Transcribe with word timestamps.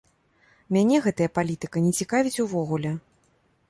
Мяне 0.77 1.03
гэтая 1.07 1.29
палітыка 1.37 1.87
не 1.87 1.95
цікавіць 2.01 2.43
увогуле! 2.49 2.99